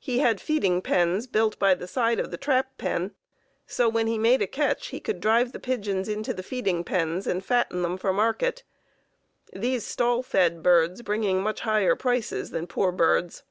[0.00, 3.12] He had feeding pens built by the side of the trap pen,
[3.68, 7.24] so when he made a catch he could drive the pigeons into the feeding pens
[7.28, 8.64] and fatten them for market,
[9.52, 13.44] these "stall fed" birds bringing much higher prices than poor birds.